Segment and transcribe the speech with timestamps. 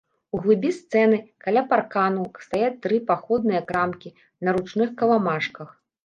[0.35, 1.17] У глыбі сцэны,
[1.47, 4.13] каля паркану, стаяць тры паходныя крамкі
[4.49, 5.69] на ручных каламажках.